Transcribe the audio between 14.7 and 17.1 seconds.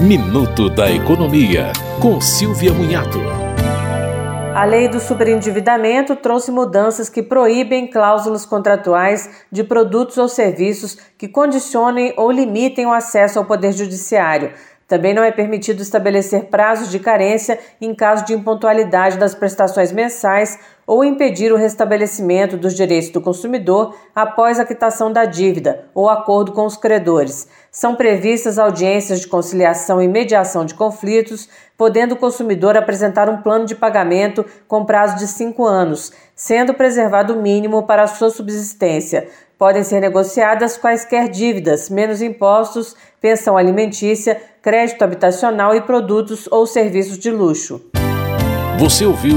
Também não é permitido estabelecer prazos de